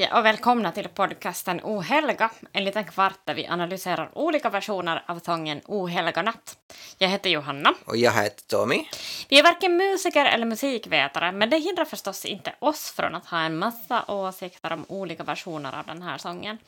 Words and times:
Hej 0.00 0.12
och 0.12 0.24
välkomna 0.24 0.72
till 0.72 0.88
podcasten 0.88 1.60
Ohelga, 1.60 2.30
en 2.52 2.64
liten 2.64 2.84
kvart 2.84 3.18
där 3.24 3.34
vi 3.34 3.46
analyserar 3.46 4.18
olika 4.18 4.50
versioner 4.50 5.04
av 5.06 5.18
sången 5.18 5.60
Ohelga 5.66 6.22
natt. 6.22 6.58
Jag 6.98 7.08
heter 7.08 7.30
Johanna. 7.30 7.74
Och 7.84 7.96
jag 7.96 8.12
heter 8.12 8.46
Tommy. 8.46 8.84
Vi 9.28 9.38
är 9.38 9.42
varken 9.42 9.76
musiker 9.76 10.24
eller 10.24 10.46
musikvetare, 10.46 11.32
men 11.32 11.50
det 11.50 11.58
hindrar 11.58 11.84
förstås 11.84 12.24
inte 12.24 12.54
oss 12.58 12.90
från 12.90 13.14
att 13.14 13.26
ha 13.26 13.40
en 13.40 13.58
massa 13.58 14.04
åsikter 14.08 14.72
om 14.72 14.84
olika 14.88 15.22
versioner 15.22 15.78
av 15.78 15.86
den 15.86 16.02
här 16.02 16.18
sången. 16.18 16.58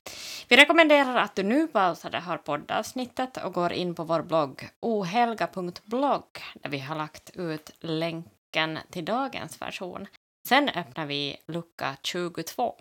Vi 0.48 0.56
rekommenderar 0.56 1.16
att 1.16 1.34
du 1.34 1.42
nu 1.42 1.66
pausar 1.66 2.10
det 2.10 2.20
här 2.20 2.36
poddavsnittet 2.36 3.36
och 3.36 3.52
går 3.52 3.72
in 3.72 3.94
på 3.94 4.04
vår 4.04 4.22
blogg 4.22 4.68
ohelga.blogg 4.80 6.42
där 6.54 6.70
vi 6.70 6.78
har 6.78 6.96
lagt 6.96 7.30
ut 7.34 7.70
länken 7.80 8.78
till 8.90 9.04
dagens 9.04 9.62
version. 9.62 10.06
Sen 10.48 10.68
öppnar 10.68 11.06
vi 11.06 11.36
lucka 11.46 11.96
22. 12.02 12.74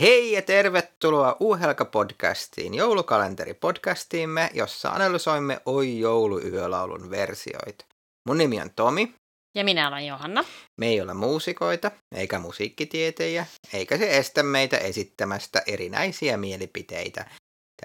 Hei 0.00 0.32
ja 0.32 0.42
tervetuloa 0.42 1.36
Uhelka-podcastiin, 1.40 2.74
joulukalenteri-podcastiimme, 2.74 4.50
jossa 4.54 4.88
analysoimme 4.90 5.60
Oi 5.66 5.98
jouluyölaulun 5.98 7.10
versioita. 7.10 7.84
Mun 8.28 8.38
nimi 8.38 8.60
on 8.60 8.70
Tomi. 8.70 9.14
Ja 9.54 9.64
minä 9.64 9.88
olen 9.88 10.06
Johanna. 10.06 10.44
Me 10.80 10.86
ei 10.86 11.00
ole 11.00 11.14
muusikoita, 11.14 11.90
eikä 12.14 12.38
musiikkitietejä, 12.38 13.46
eikä 13.72 13.98
se 13.98 14.16
estä 14.16 14.42
meitä 14.42 14.78
esittämästä 14.78 15.62
erinäisiä 15.66 16.36
mielipiteitä 16.36 17.30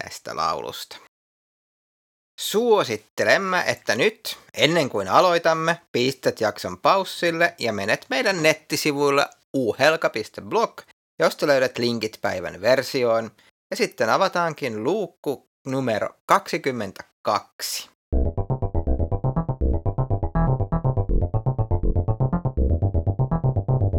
tästä 0.02 0.36
laulusta. 0.36 0.98
Suosittelemme, 2.40 3.64
että 3.68 3.96
nyt, 3.96 4.38
ennen 4.54 4.90
kuin 4.90 5.08
aloitamme, 5.08 5.82
pistät 5.92 6.42
jakson 6.42 6.78
paussille 6.78 7.56
ja 7.60 7.74
menet 7.74 8.06
meidän 8.10 8.44
nettisivuille 8.44 9.26
uhelka.blog, 9.54 10.82
josta 11.20 11.48
löydät 11.48 11.78
linkit 11.78 12.22
päivän 12.22 12.62
versioon, 12.62 13.32
ja 13.72 13.76
sitten 13.76 14.10
avataankin 14.10 14.84
luukku 14.84 15.50
numero 15.66 16.10
22. 16.26 17.90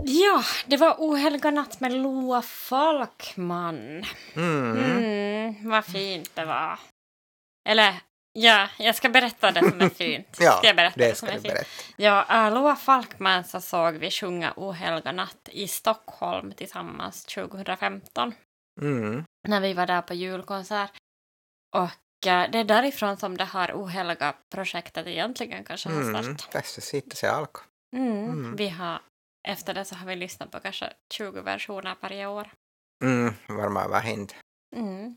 Ja, 0.07 0.43
det 0.67 0.77
var 0.77 0.95
Ohelga 0.99 1.51
natt 1.51 1.81
med 1.81 1.93
Loa 1.93 2.43
Falkman. 2.43 4.05
Mm. 4.35 4.73
Mm, 4.77 5.71
vad 5.71 5.85
fint 5.85 6.31
det 6.35 6.45
var. 6.45 6.79
Eller, 7.69 7.95
ja, 8.35 8.69
jag 8.79 8.95
ska 8.95 9.09
berätta 9.09 9.51
det 9.51 9.71
som 9.71 9.81
är 9.81 9.89
fint. 9.89 10.37
Ja, 10.41 10.53
ska 10.53 10.67
jag 10.67 10.77
berätta 10.77 10.99
det 11.01 11.15
som 11.15 11.29
ska 11.29 11.37
är 11.37 11.41
fint? 11.41 11.55
berätta. 11.55 11.71
Ja, 11.97 12.51
Loa 12.51 12.77
Falkman 12.77 13.45
så 13.45 13.61
såg 13.61 13.95
vi 13.95 14.11
sjunga 14.11 14.53
Ohelga 14.57 15.13
natt 15.13 15.49
i 15.53 15.69
Stockholm 15.69 16.53
tillsammans 16.53 17.25
2015 17.25 18.35
Mm. 18.81 19.25
när 19.49 19.61
vi 19.61 19.73
var 19.75 19.87
där 19.87 20.03
på 20.03 20.15
julkonsert. 20.15 20.91
Och 21.77 22.27
äh, 22.27 22.51
det 22.51 22.59
är 22.59 22.65
därifrån 22.65 23.17
som 23.17 23.37
det 23.37 23.45
här 23.45 23.73
Ohelga-projektet 23.75 25.07
egentligen 25.07 25.65
kanske 25.65 25.89
har 25.89 26.01
Mm. 26.03 26.23
startat. 26.25 26.51
Tässä 26.53 26.81
siitä 26.81 27.17
se 27.17 27.27
alkoi. 27.27 27.63
Mm. 27.97 28.25
Mm. 28.25 28.57
Vi 28.57 28.69
har, 28.69 29.01
efter 29.49 29.75
det 29.75 29.85
så 29.85 29.95
har 29.95 30.07
vi 30.07 30.17
lyssnat 30.17 30.51
på 30.51 30.61
kanske 30.61 30.93
20 31.15 31.43
versioner 31.43 31.97
varje 32.01 32.27
år. 32.27 32.51
Mm, 33.05 33.35
varmaan 33.49 33.91
vähintään. 33.91 34.41
Mm. 34.77 35.17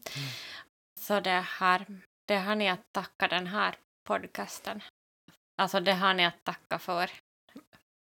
Så 0.99 1.19
det 1.19 1.45
här, 1.59 1.85
det 2.28 2.38
har 2.38 2.56
ni 2.56 2.70
att 2.70 2.94
tacka 2.94 3.28
den 3.28 3.47
här 3.47 3.75
podcasten. 4.08 4.81
Alltså 5.58 5.80
det 5.80 5.94
har 5.94 6.14
ni 6.14 6.25
att 6.25 6.44
tacka 6.44 6.80
för. 6.80 7.11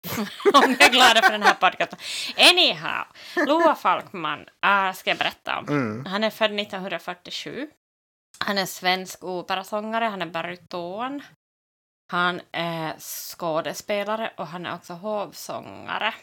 Om 0.53 0.71
ni 0.71 0.85
är 0.85 0.91
glada 0.91 1.21
för 1.21 1.31
den 1.31 1.43
här 1.43 1.53
podcasten. 1.53 1.99
Anyhow, 2.37 3.05
Loa 3.47 3.75
Falkman 3.75 4.45
äh, 4.65 4.93
ska 4.93 5.09
jag 5.09 5.17
berätta 5.17 5.59
om. 5.59 5.67
Mm. 5.67 6.05
Han 6.05 6.23
är 6.23 6.29
född 6.29 6.59
1947. 6.59 7.69
Han 8.39 8.57
är 8.57 8.65
svensk 8.65 9.23
operasångare, 9.23 10.05
han 10.05 10.21
är 10.21 10.25
baryton. 10.25 11.21
Han 12.11 12.41
är 12.51 12.99
skådespelare 12.99 14.33
och 14.37 14.47
han 14.47 14.65
är 14.65 14.75
också 14.75 14.93
hovsångare. 14.93 16.13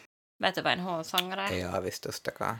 Vet 0.43 0.55
du 0.55 0.61
vad 0.61 0.73
en 0.73 0.79
hovsångare 0.79 1.41
är? 1.41 1.51
Ei 1.51 1.63
aavistustakaan. 1.63 2.59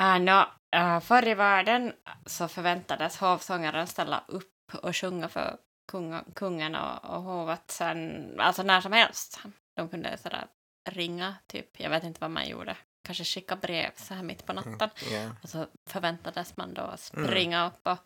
Uh, 0.00 0.18
no, 0.18 0.44
uh, 0.76 1.00
förr 1.00 1.28
i 1.28 1.34
världen 1.34 1.92
så 2.26 2.48
förväntades 2.48 3.16
hovsångaren 3.16 3.86
ställa 3.86 4.24
upp 4.28 4.57
och 4.74 4.96
sjunga 4.96 5.28
för 5.28 5.58
kunga, 5.90 6.24
kungen 6.34 6.74
och, 6.74 7.04
och 7.04 7.22
hovet 7.22 7.70
sen, 7.70 8.34
alltså 8.40 8.62
när 8.62 8.80
som 8.80 8.92
helst. 8.92 9.40
De 9.76 9.88
kunde 9.88 10.18
sådär 10.18 10.46
ringa, 10.90 11.34
typ, 11.46 11.80
jag 11.80 11.90
vet 11.90 12.04
inte 12.04 12.20
vad 12.20 12.30
man 12.30 12.48
gjorde, 12.48 12.76
kanske 13.06 13.24
skicka 13.24 13.56
brev 13.56 13.90
så 13.96 14.14
här 14.14 14.22
mitt 14.22 14.46
på 14.46 14.52
natten. 14.52 14.90
Ja. 15.12 15.30
Och 15.42 15.48
så 15.48 15.66
förväntades 15.90 16.56
man 16.56 16.74
då 16.74 16.94
springa 16.96 17.66
upp 17.66 17.80
och 17.82 17.98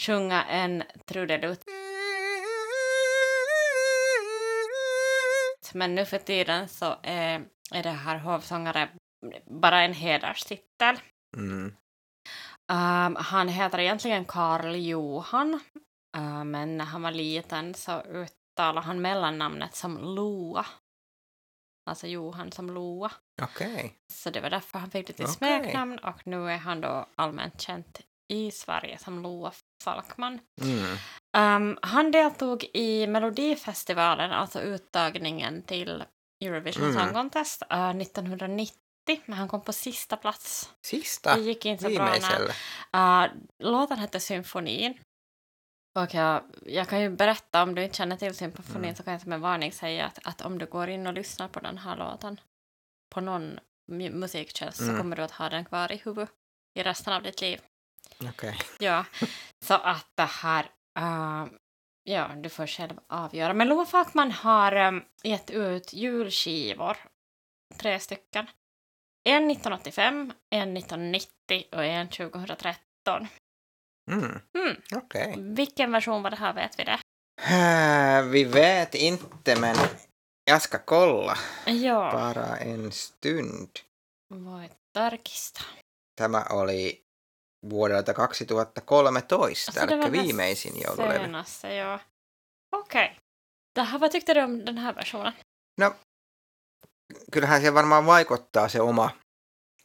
sjunga 0.00 0.44
en 0.44 0.82
trudelutt. 1.06 1.64
Men 5.74 5.94
nu 5.94 6.04
för 6.04 6.18
tiden 6.18 6.68
så 6.68 6.96
är, 7.02 7.44
är 7.74 7.82
det 7.82 7.90
här 7.90 8.18
hovsångare 8.18 8.88
bara 9.46 9.82
en 9.82 9.92
hederstitel. 9.94 10.96
Mm. 11.36 11.76
Um, 12.72 13.16
han 13.16 13.48
heter 13.48 13.78
egentligen 13.78 14.24
Karl 14.24 14.74
Johan, 14.74 15.60
uh, 16.16 16.44
men 16.44 16.76
när 16.76 16.84
han 16.84 17.02
var 17.02 17.10
liten 17.10 17.74
så 17.74 18.00
uttalade 18.02 18.86
han 18.86 19.00
mellannamnet 19.02 19.74
som 19.74 19.98
Loa. 19.98 20.66
Alltså 21.90 22.06
Johan 22.06 22.52
som 22.52 22.70
Loa. 22.70 23.12
Okej. 23.42 23.94
Så 24.12 24.30
det 24.30 24.40
var 24.40 24.50
därför 24.50 24.78
han 24.78 24.90
fick 24.90 25.08
lite 25.08 25.22
Okej. 25.22 25.34
smeknamn 25.34 25.98
och 25.98 26.26
nu 26.26 26.50
är 26.50 26.56
han 26.56 26.80
då 26.80 27.06
allmänt 27.16 27.60
känd 27.60 27.84
i 28.32 28.50
Sverige 28.50 28.98
som 28.98 29.22
Loa 29.22 29.52
Falkman. 29.84 30.38
Mm. 30.60 30.96
Um, 31.72 31.78
han 31.82 32.10
deltog 32.10 32.64
i 32.74 33.06
Melodifestivalen, 33.06 34.30
alltså 34.32 34.60
uttagningen 34.60 35.62
till 35.62 36.04
Eurovision 36.44 36.84
Mm. 36.90 36.94
Song 37.04 37.12
Contest, 37.14 37.62
uh, 37.72 37.90
1990. 37.96 38.76
Men 39.26 39.38
han 39.38 39.48
kom 39.48 39.60
på 39.64 39.72
sista 39.72 40.16
plats. 40.16 40.70
Sista 40.86 41.34
Det 41.36 41.40
gick 41.42 41.66
inte 41.66 41.84
så 41.84 41.90
bra. 41.90 42.14
när-. 42.92 43.24
Uh, 43.24 43.30
låten 43.58 43.98
hette 43.98 44.20
Symfonin. 44.20 44.98
Och 45.94 46.14
jag, 46.14 46.42
jag 46.66 46.88
kan 46.88 47.00
ju 47.00 47.10
berätta, 47.10 47.62
om 47.62 47.74
du 47.74 47.82
inte 47.84 47.96
känner 47.96 48.16
till 48.16 48.34
symfonin 48.34 48.76
Mm. 48.84 48.94
så 48.96 49.02
kan 49.02 49.12
jag 49.12 49.22
som 49.22 49.32
en 49.32 49.40
varning 49.40 49.72
säga 49.72 50.06
att, 50.06 50.18
att 50.26 50.40
om 50.40 50.58
du 50.58 50.66
går 50.66 50.88
in 50.88 51.06
och 51.06 51.12
lyssnar 51.12 51.48
på 51.48 51.60
den 51.60 51.78
här 51.78 51.96
låten 51.96 52.40
på 53.14 53.20
någon 53.20 53.58
mu- 53.90 54.12
musiktjänst 54.14 54.78
så 54.78 54.84
Mm. 54.84 54.96
kommer 54.96 55.16
du 55.16 55.22
att 55.22 55.30
ha 55.30 55.48
den 55.48 55.64
kvar 55.64 55.92
i 55.92 55.96
huvudet 55.96 56.30
i 56.74 56.82
resten 56.82 57.12
av 57.12 57.22
ditt 57.22 57.40
liv. 57.40 57.60
Okej. 58.28 58.56
Ja, 58.78 59.04
så 59.64 59.74
att 59.74 60.10
det 60.14 60.22
här... 60.22 60.64
Uh, 60.98 61.46
ja, 62.02 62.28
du 62.36 62.48
får 62.48 62.66
själv 62.66 63.00
avgöra. 63.08 63.54
Men 63.54 63.68
Loa 63.68 63.86
Falkman 63.86 64.30
har 64.32 64.76
um, 64.76 65.04
gett 65.22 65.50
ut 65.50 65.92
julskivor, 65.92 66.96
tre 67.78 68.00
stycken. 68.00 68.46
En 69.24 69.50
1985, 69.50 70.32
en 70.50 70.76
1990 70.76 71.64
och 71.72 71.84
en 71.84 72.08
2013. 72.08 73.26
Mm. 74.10 74.40
Mm. 74.58 74.76
Okej. 74.96 75.34
Vilken 75.38 75.92
version 75.92 76.22
var 76.22 76.30
det 76.30 76.36
här, 76.36 76.52
vet 76.52 76.78
vi 76.78 76.84
det? 76.84 76.98
Äh, 77.42 78.22
Vi 78.22 78.44
vet 78.44 78.94
inte, 78.94 79.60
men 79.60 79.76
jag 80.44 80.62
ska 80.62 80.78
kolla 80.78 81.38
Ja, 81.66 82.10
bara 82.12 82.56
en 82.56 82.92
stund. 82.92 83.68
voi 84.34 84.70
tarkistaa. 84.94 85.66
Tämä 86.20 86.44
oli 86.50 87.02
vuodelta 87.70 88.14
2013, 88.14 89.80
Alltså, 89.80 89.86
det 89.86 90.04
eli 90.06 90.12
viimeisin 90.12 90.80
joululevy. 90.80 91.24
Senaste, 91.24 91.74
ja. 91.74 92.00
Okej. 92.76 93.16
Okay. 93.76 93.98
Vad 93.98 94.10
tyckte 94.10 94.34
du 94.34 94.42
om 94.42 94.64
den 94.64 94.78
här 94.78 94.92
versionen? 94.94 95.32
Kyllähän 97.32 97.60
se 97.60 97.70
varmaan 97.70 98.06
vaikuttaa 98.06 98.68
se 98.68 98.80
oma 98.80 99.10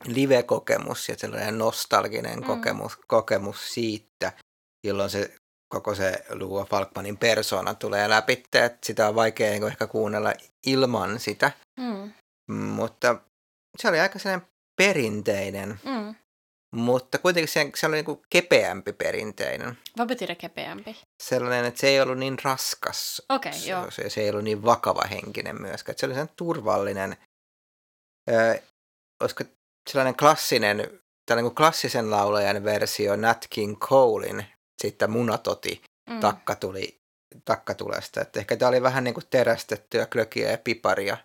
live-kokemus 0.06 1.10
ja 1.10 1.18
sellainen 1.18 1.58
nostalginen 1.58 2.40
Mm. 2.40 2.44
kokemus, 2.46 2.98
kokemus 3.08 3.74
siitä, 3.74 4.32
jolloin 4.84 5.10
se 5.10 5.36
koko 5.74 5.96
se 5.96 6.26
Lua 6.30 6.66
Falkmanin 6.66 7.18
persona 7.18 7.74
tulee 7.74 8.10
läpi, 8.10 8.34
että 8.34 8.78
sitä 8.86 9.08
on 9.08 9.16
vaikea 9.16 9.52
niin 9.52 9.68
ehkä 9.68 9.88
kuunnella 9.88 10.34
ilman 10.66 11.20
sitä, 11.20 11.52
Mm. 11.80 12.12
mutta 12.52 13.22
se 13.78 13.88
oli 13.90 14.00
aika 14.00 14.20
sellainen 14.20 14.48
perinteinen, 14.76 15.80
Mm. 15.84 16.16
mutta 16.76 17.18
kuitenkin 17.18 17.48
se, 17.54 17.72
se 17.76 17.88
oli 17.88 17.96
niin 17.96 18.06
kuin 18.06 18.22
kepeämpi 18.30 18.94
perinteinen. 18.94 19.78
Vad 19.98 20.08
betyder 20.08 20.36
kepeämpi? 20.36 20.98
Sellainen, 21.24 21.66
että 21.66 21.80
se 21.80 21.88
ei 21.88 22.02
ollut 22.02 22.18
niin 22.18 22.38
raskas, 22.44 23.22
Okei, 23.30 23.54
se, 23.54 23.70
joo. 23.70 23.92
se, 23.92 24.10
se 24.10 24.22
ei 24.22 24.30
ollut 24.30 24.44
niin 24.44 24.64
vakava 24.64 25.04
henkinen 25.12 25.62
myöskään. 25.62 25.92
Että 25.94 26.00
se 26.00 26.06
oli 26.06 26.14
sellainen 26.14 26.36
turvallinen, 26.36 27.18
öö, 28.30 28.56
olisiko 29.22 29.44
sellainen 29.88 30.16
klassinen, 30.16 30.78
tällainen 31.26 31.50
kuin 31.52 31.56
klassisen 31.56 32.12
laulajan 32.12 32.64
versio 32.64 33.16
Nat 33.16 33.48
King 33.50 33.78
Colein 33.80 34.46
sitten 34.82 35.12
munatoti 35.12 35.82
Mm. 36.10 36.20
takkatuli, 36.20 37.00
takkatulesta. 37.46 38.22
Että 38.22 38.40
ehkä 38.40 38.56
tämä 38.58 38.70
oli 38.70 38.82
vähän 38.82 39.04
niin 39.04 39.14
kuin 39.14 39.24
terästettyä 39.30 40.06
klökiä 40.06 40.52
ja 40.52 40.58
piparia 40.58 41.18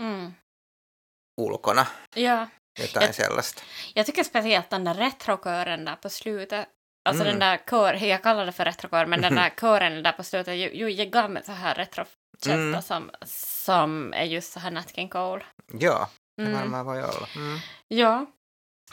Mm. 0.00 0.32
ulkona. 1.40 1.86
Ja, 2.16 2.48
Jotain 2.78 3.10
Et- 3.10 3.14
sellaista. 3.16 3.62
Jag 3.94 4.06
tycker 4.06 4.24
speciellt 4.24 4.70
den 4.70 4.84
där 4.84 4.94
retrokören 4.94 5.84
där 5.84 5.96
på 5.96 6.08
slutet. 6.08 6.68
Alltså 7.08 7.22
Mm. 7.24 7.32
den 7.32 7.38
där 7.40 7.58
kör, 7.70 7.94
jag 7.94 8.22
kallar 8.22 8.46
det 8.46 8.52
för 8.52 8.64
retrokör, 8.64 9.06
men 9.06 9.22
den 9.22 9.34
där 9.44 9.50
kören 9.60 10.02
där 10.02 10.12
på 10.12 10.22
slutet 10.22 10.54
ju, 10.56 10.70
ju, 10.74 10.90
jag 10.90 11.10
gav 11.10 11.30
mig 11.30 11.44
så 11.44 11.52
här 11.52 11.74
retrokänsla 11.74 12.54
Mm. 12.54 12.82
som, 12.82 13.10
som 13.26 14.12
är 14.12 14.24
just 14.24 14.52
så 14.52 14.60
här 14.60 14.70
Nat 14.70 14.94
King 14.94 15.08
Cole. 15.08 15.44
Ja, 15.72 16.08
Mm. 16.46 16.52
varmaan 16.60 16.86
voi 16.86 16.98
olla. 17.02 17.26
Mm. 17.36 17.58
Ja, 17.88 18.26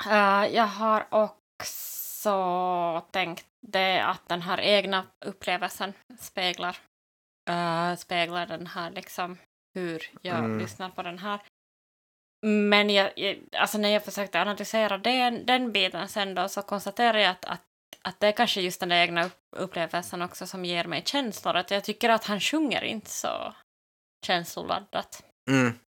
Eh, 0.09 0.45
jag 0.55 0.67
har 0.67 1.07
också 1.09 3.01
tänkt 3.11 3.45
det 3.67 3.99
att 3.99 4.29
den 4.29 4.41
här 4.41 4.59
egna 4.61 5.05
upplevelsen 5.25 5.93
speglar, 6.19 6.77
eh, 7.49 7.95
speglar 7.95 8.45
den 8.45 8.67
här 8.67 8.91
liksom 8.91 9.37
hur 9.75 10.09
jag 10.21 10.37
Mm. 10.37 10.59
lyssnar 10.59 10.89
på 10.89 11.03
den 11.03 11.19
här. 11.19 11.39
Men 12.45 12.89
jag, 12.89 13.11
jag, 13.19 13.37
alltså 13.57 13.77
när 13.77 13.89
jag 13.89 14.05
försökte 14.05 14.41
analysera 14.41 14.97
den, 14.97 15.45
den 15.45 15.71
biten 15.71 16.07
sen 16.07 16.35
då 16.35 16.49
så 16.49 16.61
konstaterade 16.61 17.21
jag 17.21 17.31
att, 17.31 17.45
att, 17.45 17.61
att 18.01 18.19
det 18.19 18.27
är 18.27 18.31
kanske 18.31 18.61
just 18.61 18.79
den 18.79 18.89
där 18.89 18.97
egna 19.01 19.25
upp- 19.25 19.47
upplevelsen 19.57 20.21
också 20.21 20.47
som 20.47 20.65
ger 20.65 20.85
mig 20.85 21.03
känslor. 21.05 21.55
Att 21.55 21.71
jag 21.71 21.83
tycker 21.83 22.09
att 22.09 22.23
han 22.25 22.39
sjunger 22.39 22.83
inte 22.83 23.09
så 23.09 23.53
känsloladdat. 24.25 25.23
Mm. 25.49 25.79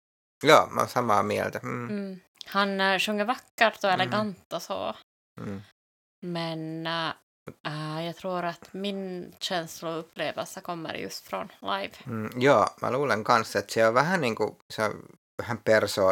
Joo, 0.42 0.66
mä 0.66 0.80
oon 0.80 0.88
samaa 0.88 1.22
mieltä. 1.22 1.60
Mm. 1.62 1.88
Mm. 1.92 2.20
Han 2.46 2.68
uh, 2.68 2.98
sjunger 2.98 3.26
vackert 3.26 3.84
och 3.84 3.90
Mm. 3.90 4.00
elegant 4.00 4.52
och 4.52 4.62
så. 4.62 4.94
Mm. 5.40 5.60
Men 6.22 6.86
äh, 6.86 7.14
äh, 7.66 8.06
jag 8.06 8.16
tror 8.16 8.44
att 8.44 8.70
min 8.72 9.32
känsloupplevelse 9.40 10.60
kommer 10.60 10.94
just 10.94 11.24
från 11.28 11.48
live. 11.62 11.94
Mm, 12.06 12.30
joo, 12.40 12.66
mä 12.82 12.90
luulen 12.90 13.24
kanssa, 13.24 13.58
että 13.58 13.72
se 13.72 13.86
on 13.88 13.94
vähän 13.94 14.20
niin 14.20 14.34
kuin, 14.34 14.56
se 14.74 14.82
on 14.82 15.02
vähän 15.42 15.58
perso, 15.64 16.02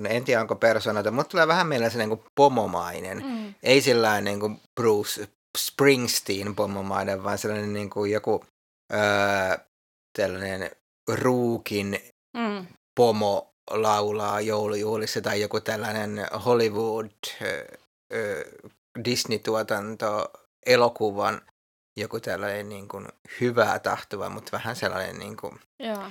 no 0.00 0.08
en 0.08 0.24
tiedä 0.24 0.40
onko 0.40 0.56
persoonaita, 0.56 1.10
mutta 1.10 1.30
tulee 1.30 1.46
vähän 1.48 1.66
mieleen 1.66 1.90
se 1.90 1.98
niin 1.98 2.08
kuin 2.08 2.24
pomomainen. 2.34 3.22
Mm. 3.26 3.54
Ei 3.62 3.80
sillä 3.80 4.20
niin 4.20 4.40
kuin 4.40 4.60
Bruce 4.80 5.28
Springsteen 5.58 6.54
pomomainen, 6.56 7.24
vaan 7.24 7.38
sellainen 7.38 7.72
niin 7.72 7.90
kuin 7.90 8.10
joku 8.12 8.44
öö, 8.92 9.58
tällainen 10.18 10.70
ruukin 11.12 11.98
Mm. 12.36 12.66
pomo 12.96 13.54
laulaa 13.70 14.40
joulujuhlissa 14.40 15.20
tai 15.20 15.40
joku 15.40 15.60
tällainen 15.60 16.26
Hollywood 16.44 17.10
Disney-tuotanto 19.04 20.30
elokuvan 20.66 21.42
joku 21.96 22.20
tällainen 22.20 22.68
niin 22.68 22.88
kuin 22.88 23.08
hyvää 23.40 23.78
tahtova, 23.78 24.28
mutta 24.28 24.52
vähän 24.52 24.76
sellainen 24.76 25.18
niin 25.18 25.36
kuin 25.36 25.60
Ja. 25.78 26.10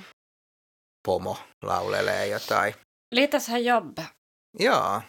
pomo 1.06 1.38
laulelee 1.62 2.26
jotain. 2.26 2.74
Här 3.48 3.58
jobb. 3.58 3.98
Joo, 4.58 5.02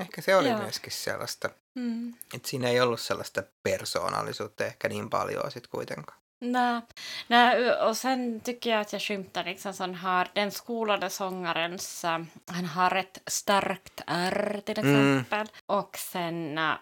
ehkä 0.00 0.22
se 0.22 0.36
oli 0.36 0.48
Joo. 0.48 0.58
myöskin 0.58 0.92
sellaista. 0.92 1.50
Mm. 1.78 2.08
Että 2.34 2.48
siinä 2.48 2.68
ei 2.68 2.80
ollut 2.80 3.00
sellaista 3.00 3.42
persoonallisuutta 3.62 4.64
ehkä 4.64 4.88
niin 4.88 5.10
paljon 5.10 5.50
sitten 5.50 5.70
kuitenkaan. 5.70 6.18
Nej. 6.40 6.80
Nej, 7.26 7.72
och 7.72 7.96
sen 7.96 8.40
tycker 8.40 8.70
jag 8.70 8.80
att 8.80 8.92
jag 8.92 9.02
skymtar 9.02 9.44
liksom 9.44 9.72
sån 9.72 9.94
här, 9.94 10.28
den 10.34 10.50
skolade 10.50 11.10
sångarens, 11.10 12.04
han 12.46 12.64
har 12.64 12.94
ett 12.96 13.22
starkt 13.26 14.00
R 14.06 14.60
till 14.66 14.78
Mm. 14.78 15.18
exempel. 15.18 15.46
Och 15.66 15.96
sen, 15.96 16.58
äh, 16.58 16.74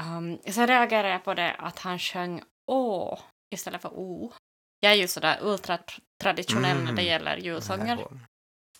um, 0.00 0.38
sen 0.46 0.66
reagerar 0.66 1.08
jag 1.08 1.24
på 1.24 1.34
det 1.34 1.52
att 1.58 1.78
han 1.78 1.98
sjöng 1.98 2.42
Å 2.70 3.18
istället 3.54 3.82
för 3.82 3.88
O. 3.98 4.32
Jag 4.80 4.92
är 4.92 4.96
ju 4.96 5.08
sådär 5.08 5.38
ultratraditionell 5.42 6.76
när 6.78 6.84
det 6.92 7.02
Mm. 7.02 7.04
gäller 7.04 7.36
julsånger. 7.36 8.06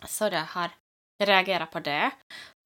Så 0.07 0.31
det 0.31 0.39
här, 0.39 0.71
jag 1.19 1.29
reagerar 1.29 1.67
på 1.67 1.81
det. 1.81 2.11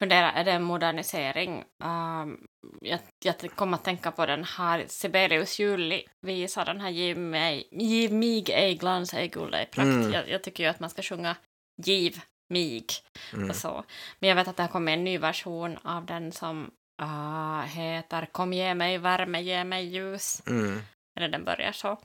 Funderar, 0.01 0.33
är 0.33 0.43
det 0.43 0.51
en 0.51 0.63
modernisering? 0.63 1.63
Um, 1.83 2.47
jag, 2.81 2.99
jag 3.25 3.51
kom 3.55 3.73
att 3.73 3.83
tänka 3.83 4.11
på 4.11 4.25
den 4.25 4.43
här 4.43 4.85
Sibelius 4.87 5.59
julvisa, 5.59 6.65
den 6.65 6.81
här 6.81 6.89
Giv, 6.89 7.17
mig, 7.17 7.67
giv 7.71 8.13
mig 8.13 8.43
ej 8.51 8.75
glans, 8.75 9.13
ej 9.13 9.27
guld, 9.27 9.55
ej 9.55 9.65
prakt. 9.65 9.85
Mm. 9.85 10.11
Jag, 10.11 10.29
jag 10.29 10.43
tycker 10.43 10.63
ju 10.63 10.69
att 10.69 10.79
man 10.79 10.89
ska 10.89 11.01
sjunga 11.01 11.35
Giv 11.83 12.21
mig 12.49 12.85
Mm. 13.33 13.49
och 13.49 13.55
så. 13.55 13.83
Men 14.19 14.29
jag 14.29 14.35
vet 14.35 14.47
att 14.47 14.57
det 14.57 14.63
har 14.63 14.67
kommit 14.69 14.93
en 14.93 15.03
ny 15.03 15.17
version 15.17 15.77
av 15.83 16.05
den 16.05 16.31
som 16.31 16.71
ah, 17.01 17.61
heter 17.61 18.25
Kom 18.31 18.53
ge 18.53 18.73
mig 18.75 18.97
värme, 18.97 19.41
ge 19.41 19.63
mig 19.63 19.85
ljus 19.85 20.41
Mm. 20.47 20.81
eller 21.17 21.29
den 21.29 21.45
börjar 21.45 21.71
så. 21.71 21.97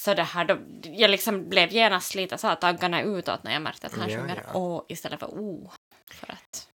Så 0.00 0.14
det 0.14 0.22
här, 0.22 0.44
då, 0.44 0.58
jag 0.82 1.10
liksom 1.10 1.48
blev 1.48 1.72
genast 1.72 2.14
lite 2.14 2.38
så 2.38 2.46
här 2.48 2.54
taggarna 2.56 3.02
utåt 3.02 3.44
när 3.44 3.52
jag 3.52 3.62
märkte 3.62 3.86
att 3.86 3.94
han 3.94 4.10
Ja, 4.10 4.18
sjunger 4.18 4.44
ja. 4.46 4.58
Å 4.58 4.84
istället 4.88 5.20
för 5.20 5.26
O. 5.26 5.70
För 6.10 6.32
att 6.32 6.68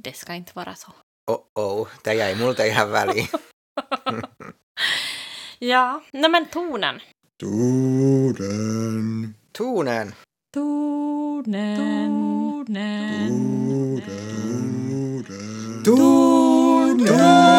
det 0.00 0.16
ska 0.16 0.34
inte 0.34 0.52
vara 0.54 0.74
så. 0.74 0.92
Oh, 1.30 1.40
oh, 1.54 1.88
tämä 2.02 2.14
jäi 2.14 2.34
multa 2.34 2.66
ihan 2.66 2.90
väliin. 2.90 3.26
Ja, 5.58 6.02
nej 6.12 6.30
men 6.30 6.46
tonen. 6.46 7.00
Tuuden, 7.40 9.34
Tuunen. 9.52 10.14
Tonen. 10.54 11.76
tuuden, 15.84 16.50
Mm, 17.10 17.49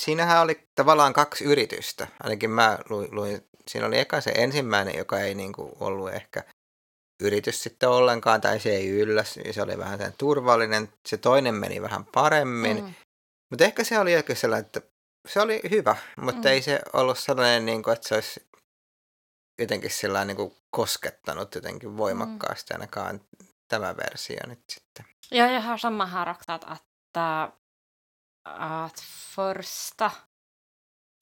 siinähän 0.00 0.42
oli 0.42 0.68
tavallaan 0.74 1.12
kaksi 1.12 1.44
yritystä. 1.44 2.06
Ainakin 2.22 2.50
mä 2.50 2.78
luin, 2.88 3.08
luin 3.14 3.48
siinä 3.68 3.86
oli 3.86 3.98
eka 3.98 4.20
se 4.20 4.30
ensimmäinen, 4.30 4.98
joka 4.98 5.20
ei 5.20 5.34
niinku 5.34 5.76
ollut 5.80 6.12
ehkä 6.12 6.44
yritys 7.22 7.62
sitten 7.62 7.88
ollenkaan, 7.88 8.40
tai 8.40 8.60
se 8.60 8.70
ei 8.70 8.88
ylläs, 8.88 9.36
ja 9.44 9.52
se 9.52 9.62
oli 9.62 9.78
vähän 9.78 9.98
sen 9.98 10.14
turvallinen. 10.18 10.92
Se 11.06 11.16
toinen 11.16 11.54
meni 11.54 11.82
vähän 11.82 12.04
paremmin, 12.04 12.76
mm. 12.76 12.84
Mm. 12.84 12.94
mutta 13.50 13.64
ehkä 13.64 13.84
se 13.84 13.98
oli 13.98 14.12
jokin 14.12 14.36
sellainen, 14.36 14.66
että 14.66 14.80
se 15.28 15.40
oli 15.40 15.60
hyvä, 15.70 15.96
mutta 16.16 16.40
Mm. 16.40 16.48
mm. 16.48 16.52
ei 16.52 16.62
se 16.62 16.80
ollut 16.92 17.18
sellainen, 17.18 17.66
niin 17.66 17.82
kuin, 17.82 17.92
että 17.92 18.08
se 18.08 18.14
olisi 18.14 18.48
jotenkin 19.58 19.90
sellainen 19.90 20.26
niin 20.26 20.36
kuin 20.36 20.56
koskettanut 20.70 21.54
jotenkin 21.54 21.96
voimakkaasti 21.96 22.74
ainakaan 22.74 23.20
tämä 23.68 23.96
versio 23.96 24.40
nyt 24.46 24.62
sitten. 24.68 25.06
Ja, 25.30 25.50
jag 25.50 25.60
har 25.60 25.78
samma 25.78 26.06
här 26.06 26.30
också 26.30 26.52
att, 26.52 26.64
att, 26.64 27.16
äh, 27.16 27.52
att 28.58 29.00
första, 29.34 30.12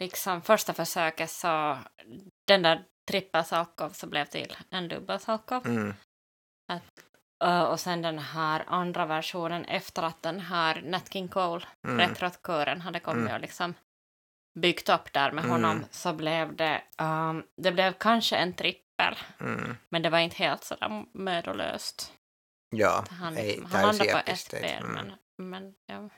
liksom 0.03 0.43
första 0.43 0.73
försöket 0.73 1.31
så 1.31 1.79
den 2.47 2.63
där 2.63 2.85
trippel 3.11 3.45
Salkov 3.45 3.91
så 3.91 4.07
blev 4.07 4.25
till 4.25 4.57
en 4.71 4.89
dubbel 4.89 5.21
Salkov. 5.21 5.67
Mm. 5.67 5.95
Uh, 7.45 7.63
och 7.63 7.81
sen 7.81 8.03
den 8.03 8.19
här 8.19 8.65
andra 8.67 9.07
versionen 9.07 9.65
efter 9.65 10.03
att 10.03 10.23
den 10.23 10.41
här 10.41 10.83
Nat 10.83 11.13
King 11.13 11.29
Cole, 11.29 11.67
Mm. 11.87 11.99
retrotkören, 11.99 12.81
hade 12.81 13.01
kommit 13.01 13.23
Mm. 13.23 13.35
och 13.35 13.41
liksom 13.41 13.75
byggt 14.59 14.89
upp 14.89 15.13
där 15.13 15.33
med 15.33 15.45
Mm. 15.45 15.51
honom 15.51 15.85
så 15.91 16.13
blev 16.13 16.57
det, 16.57 16.83
um, 16.99 17.47
det 17.63 17.73
blev 17.73 17.93
kanske 17.93 18.37
en 18.37 18.55
trippel, 18.55 19.17
Mm. 19.41 19.77
men 19.89 20.03
det 20.03 20.11
var 20.11 20.19
inte 20.19 20.37
helt 20.37 20.65
sådär 20.65 21.05
mödolöst. 21.15 22.13
Joo, 22.77 23.05
Han, 23.11 23.37
ei 23.37 23.63
han 23.73 23.83
landade 23.83 24.13
på 24.13 24.19
ett 24.31 24.39
spel, 24.39 24.83
Mm. 24.85 24.93
men, 24.95 25.15
men 25.51 25.75
ja. 25.87 26.09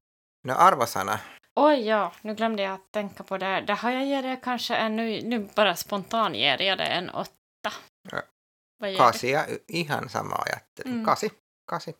No 0.44 0.52
arvosana. 0.52 1.20
Oj, 1.54 1.86
ja, 1.86 2.12
nu 2.22 2.34
glömde 2.34 2.62
jag 2.62 2.74
att 2.74 2.92
tänka 2.92 3.24
på 3.24 3.38
det. 3.38 3.60
Det 3.60 3.74
har 3.74 3.90
jag 3.90 4.06
gett 4.06 4.24
det 4.24 4.36
kanske 4.42 4.76
en, 4.76 4.96
nu, 4.96 5.22
nu 5.22 5.48
bara 5.54 5.76
spontan 5.76 6.34
ger 6.34 6.62
jag 6.62 6.78
det 6.78 6.84
en 6.84 7.10
åtta. 7.10 7.72
Ja. 8.10 8.22
Vad 8.78 8.90
ger 9.22 9.58
ihan 9.68 10.08
sama 10.08 10.36
ajattelin. 10.36 10.92
Mm. 10.92 11.06
Kasi, 11.06 11.30
kasi. 11.70 11.94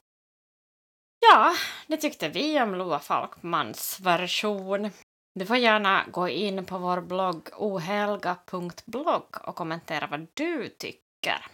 Ja, 1.21 1.55
det 1.87 1.97
tyckte 1.97 2.29
vi 2.29 2.61
om 2.61 2.75
Loa 2.75 2.99
Falkmans 2.99 4.01
version. 4.01 4.91
Du 5.35 5.47
får 5.47 5.57
gärna 5.57 6.05
gå 6.13 6.29
in 6.29 6.67
på 6.67 6.79
vår 6.79 7.01
blogg 7.01 7.49
ohelga.blogg 7.57 9.37
och 9.45 9.57
kommentera 9.57 10.07
vad 10.07 10.27
du 10.35 10.69
tycker. 10.69 11.47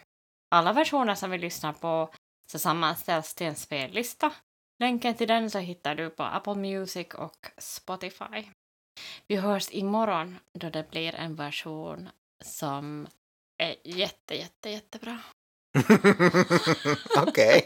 Alla 0.51 0.73
versioner 0.73 1.15
som 1.15 1.31
vi 1.31 1.39
lyssnar 1.39 1.73
på 1.73 2.11
så 2.47 2.59
sammanställs 2.59 3.35
till 3.35 3.47
en 3.47 3.57
spellista. 3.57 4.33
Länken 4.79 5.15
till 5.15 5.29
den 5.29 5.51
så 5.51 5.59
hittar 5.59 5.95
du 5.95 6.11
på 6.11 6.23
Apple 6.23 6.55
Music 6.55 7.07
och 7.15 7.51
Spotify. 7.59 8.49
Vi 9.29 9.37
hörs 9.37 9.69
imorgon 9.71 10.39
då 10.53 10.71
det 10.71 10.91
blir 10.91 11.15
en 11.15 11.37
version 11.37 12.09
som 12.45 13.07
är 13.63 13.77
jätte, 13.85 14.35
jätte, 14.35 14.71
jättebra. 14.71 15.19
Okei. 17.23 17.63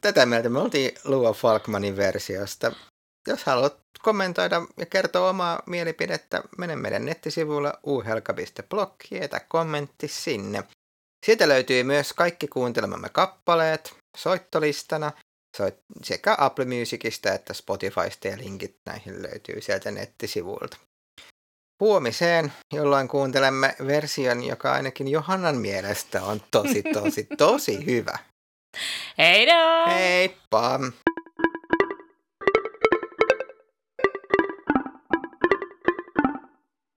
Tätä 0.00 0.26
mieltä 0.26 0.48
me 0.48 0.58
oltiin 0.58 0.90
Lua 1.04 1.32
Falkmanin 1.32 1.96
versiosta. 1.96 2.72
Jos 3.28 3.44
haluat 3.44 3.76
kommentoida 4.02 4.66
ja 4.76 4.86
kertoa 4.86 5.30
omaa 5.30 5.62
mielipidettä, 5.66 6.42
mene 6.58 6.76
meidän 6.76 7.04
nettisivuille 7.04 7.72
uhelka.blog 7.86 8.92
ja 9.10 9.18
jätä 9.18 9.40
kommentti 9.40 10.08
sinne. 10.08 10.64
Sieltä 11.26 11.48
löytyy 11.48 11.82
myös 11.82 12.12
kaikki 12.12 12.48
kuuntelemamme 12.48 13.08
kappaleet 13.08 13.96
soittolistana 14.16 15.12
soit- 15.56 15.84
sekä 16.04 16.34
Apple 16.38 16.64
Musicista 16.64 17.32
että 17.32 17.54
Spotifysta 17.54 18.28
ja 18.28 18.38
linkit 18.38 18.76
näihin 18.86 19.22
löytyy 19.22 19.60
sieltä 19.60 19.90
nettisivuilta. 19.90 20.76
huomiseen, 21.80 22.52
jolloin 22.72 23.08
kuuntelemme 23.08 23.74
version, 23.86 24.44
joka 24.44 24.72
ainakin 24.72 25.08
Johannan 25.08 25.56
mielestä 25.56 26.22
on 26.22 26.42
tosi, 26.50 26.82
tosi, 26.82 27.26
tosi 27.38 27.86
hyvä. 27.86 28.18
Hej 29.18 29.46
då! 29.46 29.90
Heippa! 29.90 30.80